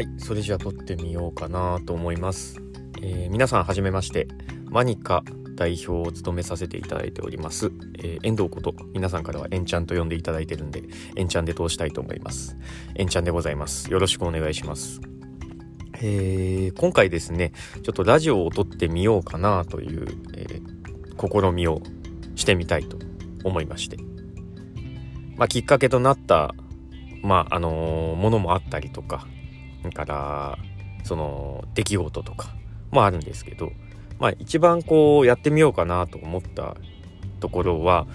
[0.00, 2.58] はい、それじゃあ撮ってみようかなと思います。
[3.02, 4.28] えー、皆さんはじめまして、
[4.70, 5.22] マニカ
[5.56, 10.84] 代表を務めさせていただいております、えー、遠藤こと皆さんからはエンちゃんと呼んでいただいてるんで、
[11.16, 12.56] エンちゃんで通したいと思います。
[12.94, 13.92] エンちゃんでございます。
[13.92, 15.02] よろしくお願いします。
[15.96, 21.82] えー、今回ですね、ちょっとラジオを撮ってみようかなという、えー、試みを
[22.36, 22.96] してみたいと
[23.44, 23.98] 思いまして。
[25.36, 26.54] まあ、きっかけとなった、
[27.22, 29.26] まあ、あの、ものもあったりとか、
[29.88, 30.58] から
[31.04, 32.54] その出来事とか
[32.90, 33.72] もあるんですけど
[34.18, 36.76] まあ一番こうやってみようかなと思った
[37.40, 38.06] ところは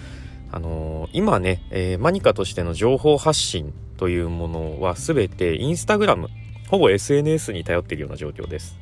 [0.52, 6.28] あのー、今ね、えー、マニカとしての情報発信というものは全てインスタグラム
[6.68, 8.78] ほぼ SNS に頼っているような状況です。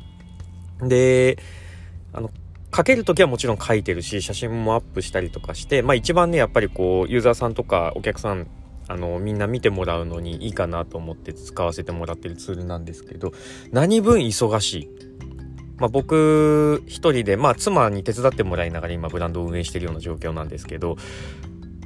[0.81, 1.39] で
[2.13, 2.31] あの
[2.75, 8.49] 書ける時はもちろん書いてるし写真もアップしたりとかしてまあ一番ねやっぱりこうユーザーさんとかお客さん
[8.89, 13.33] あのみんな見てもらうのにいいかなと思って使わせてもらってるツールなんですけど
[13.73, 14.89] 何分忙しい？
[15.77, 20.97] まあ、僕一人で、まあ、妻に手伝ってもらいながら今ブランドを運営してるような状況なんですけど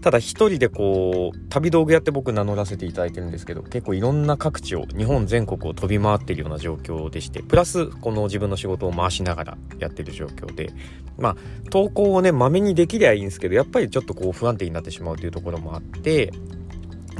[0.02, 10.70] ただ一人でこう旅道具やって僕名乗らせていただいてるんですけど結構いろんな各地を日本全国を飛び回ってるような状況でしてプラスこの自分の仕事を回しながらやってる状況で
[11.16, 11.36] まあ
[11.70, 16.30] 投稿をねまめにできりゃいいんですけどやっぱりちょっとこう不安定になってしまうというところもあって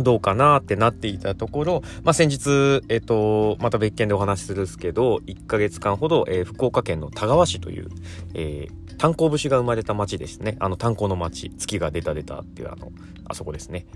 [0.03, 7.89] どうかなってなっていたところ、まあ、先日、えっ、と、また別件でお話しするんですけど、1ヶ月間ほど、えー、福岡県の田川市という、
[8.35, 10.57] えー、炭鉱節が生まれた町ですね。
[10.61, 12.91] あの炭鉱の町、月が出た出たっていうあの、
[13.27, 13.87] あそこですね。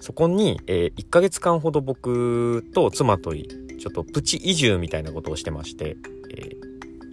[0.00, 5.96] そこに、えー、1ヶ月間ほど僕と妻とい、ちょっとプチ移住みたいなことをしてまして、
[6.30, 6.50] え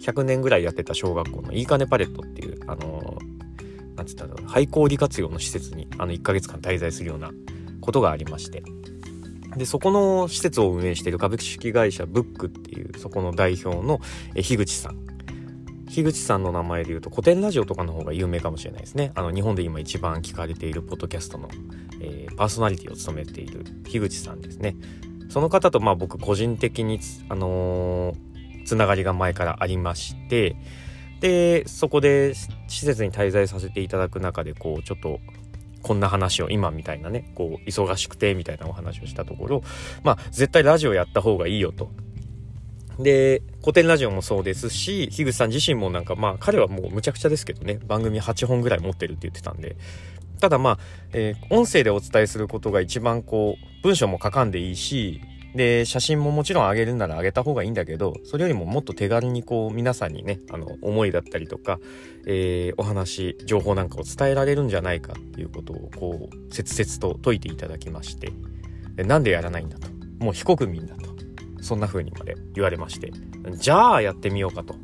[0.00, 7.30] 100年ぐらいやってた小学校のいいかねパレットっていう、あのー、なんつったら、廃校利活用の施設に、あの、1ヶ月間滞在するような
[7.84, 8.62] ことがありまして。
[9.56, 14.00] でそこの施設を運営している株式会社ブックっていうそこの代表の
[14.34, 15.04] 樋口さん。
[15.86, 19.12] 樋口さんの名前で言うと古典ラジオとかの方が有名かもしれないですね。
[19.14, 21.48] あの日本で今一番聞かれているポッドキャストの、
[22.00, 24.76] えー、パーソナリティを務めている樋口さんですね。
[25.28, 30.56] その方とまあ僕個人的にあのー、つながりが前からありまして
[31.20, 35.20] でそこで施設に滞在させていただく中でこうちょっと
[35.84, 39.62] こんな話を今みたいなねこう忙しくてみたいなお話をしたところ
[40.02, 41.90] まあ絶対ラジオやった方がいいよと。
[42.98, 49.76] で古典ラジオもそうですし樋口さん自身もなんかまあ彼はもうむちゃくちゃですけどね番組8本ぐらい持ってるって言ってたんで
[50.40, 50.78] ただまあ、
[51.12, 55.20] えー、音声でお伝えすることが一番こう文章も書かんでいいし
[55.54, 61.78] で、写真ももちろんあげるならあげた方がいいんだけど、それよりももっと手軽にこう皆さんにね、あの、思いだったりとか、
[62.26, 68.32] えー、お話、情報なんかを伝えられるんじゃないかっていうことをこう、切々と説いていただきまして、
[68.96, 69.88] でなんでやらないんだと。
[70.18, 71.14] もう非国民だと。
[71.60, 73.12] そんな風にまで言われまして、
[73.52, 74.74] じゃあやってみようかと。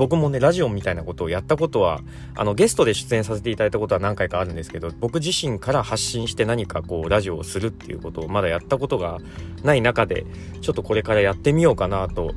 [0.00, 2.00] 僕もね、ラジオみたいなことをやったことは、
[2.34, 9.18] あの、ゲストで出演させていただいたことは何回かあるんですけど、僕自身から発信して何かこう、ラジオをするっていうことをまだやったことが
[9.62, 10.24] ない中で、
[10.62, 12.32] ちょっとこれからやってみようかなと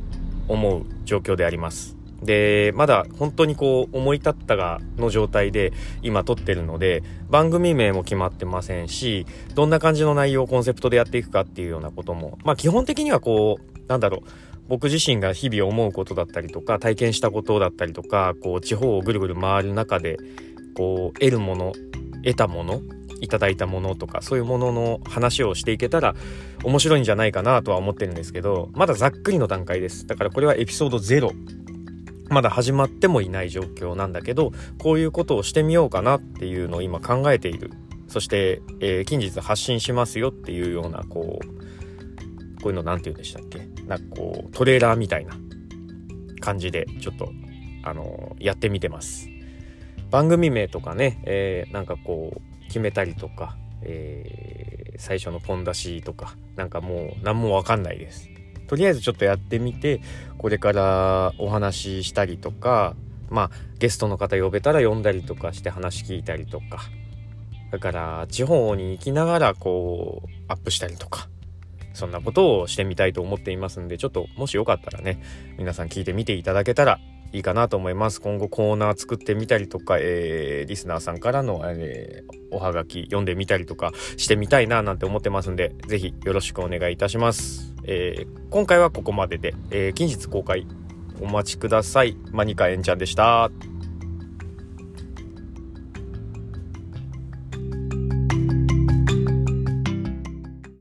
[0.49, 1.95] 思う状況であります。
[2.21, 5.71] で、まだ本当にこう、思い立ったが、の状態で
[6.01, 9.25] 今撮ってるので、番組名も決まってませんし、
[9.55, 20.17] どんな感じの内容をコンセプトでやっていくかっていうようなことも、まあ基本的にはこう、なんだろう、僕自身が日々思うことだったりとか体験したことだったりとかこう地方をぐるぐる回る中で
[20.75, 21.73] こう得るもの
[22.23, 22.81] 得たもの
[23.21, 26.15] いただいたものとかそういうものの話をしていけたら
[26.63, 30.07] 面白いんじゃないかなとは思ってるんですけどまだざっくりの段階です。
[30.07, 31.31] だからこれはエピソード0
[32.29, 37.71] まだ始まってもいない状況なんだけどこういうことをしてみようかなっていうのを今考えている。
[38.07, 41.82] そして、えー、近日発信しますよっていうようなこう
[42.63, 43.59] こういうの何て言うんでしたっけ？
[43.83, 45.35] なんかこうトレーラーみたいな
[46.39, 47.29] 感じでちょっと
[47.83, 49.27] あのやってみてます。
[50.09, 58.29] 番組名とかね、えー、なんかこう決めたりとか、えー、最初のポン出しとかなんかもう何もわかんないです。
[58.67, 59.99] とりあえずちょっとやってみて
[60.37, 62.95] これからお話ししたりとか
[63.29, 66.83] まあゲストの方呼べたら呼んだりとかして話聞いたりとか。
[67.71, 71.27] だから地方に行きながらこうアップしたりとか。
[71.93, 75.21] そんなことをしてみたいと思っていますんで、ちょっともしよかったらね、
[75.57, 76.99] 皆さん聞いてみていただけたら
[77.31, 78.21] いいかなと思います。
[78.21, 87.73] 今後コーナー作ってみたりとか、えー、リスナーさんからの、えー、おはがき読んでみたりとかしてみたいななんて思ってますんで、ぜひよろしくお願いいたします。
[87.85, 90.67] えー、今回はここまでで、えー、近日公開
[91.21, 92.17] お待ちください。
[92.31, 93.49] マニカエンちゃんでした。